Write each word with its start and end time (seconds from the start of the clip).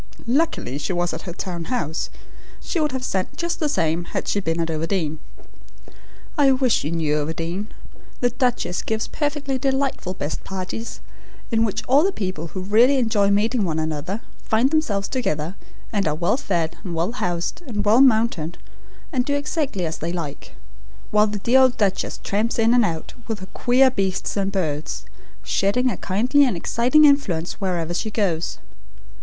Luckily 0.25 0.79
she 0.79 0.93
was 0.93 1.13
at 1.13 1.27
her 1.29 1.31
town 1.33 1.65
house. 1.65 2.09
She 2.59 2.79
would 2.79 2.91
have 2.91 3.05
sent 3.05 3.37
just 3.37 3.59
the 3.59 3.69
same 3.69 4.05
had 4.05 4.27
she 4.27 4.39
been 4.39 4.59
at 4.59 4.71
Overdene. 4.71 5.19
I 6.39 6.53
wish 6.53 6.83
you 6.83 6.89
knew 6.91 7.17
Overdene. 7.19 7.67
The 8.19 8.31
duchess 8.31 8.81
gives 8.81 9.07
perfectly 9.07 9.59
delightful 9.59 10.15
'best 10.15 10.43
parties,' 10.43 11.01
in 11.51 11.63
which 11.63 11.83
all 11.83 12.03
the 12.03 12.11
people 12.11 12.47
who 12.47 12.61
really 12.61 12.97
enjoy 12.97 13.29
meeting 13.29 13.63
one 13.63 13.77
another 13.77 14.21
find 14.41 14.71
themselves 14.71 15.07
together, 15.07 15.53
and 15.93 16.07
are 16.07 16.15
well 16.15 16.35
fed 16.35 16.77
and 16.83 16.95
well 16.95 17.11
housed 17.11 17.61
and 17.67 17.85
well 17.85 18.01
mounted, 18.01 18.57
and 19.13 19.23
do 19.23 19.35
exactly 19.35 19.85
as 19.85 19.99
they 19.99 20.11
like; 20.11 20.55
while 21.11 21.27
the 21.27 21.37
dear 21.37 21.59
old 21.59 21.77
duchess 21.77 22.19
tramps 22.23 22.57
in 22.57 22.73
and 22.73 22.83
out, 22.85 23.13
with 23.27 23.37
her 23.39 23.49
queer 23.53 23.91
beasts 23.91 24.35
and 24.35 24.51
birds, 24.51 25.05
shedding 25.43 25.91
a 25.91 25.97
kindly 25.97 26.43
and 26.43 26.57
exciting 26.57 27.05
influence 27.05 27.61
wherever 27.61 27.93
she 27.93 28.09
goes. 28.09 28.57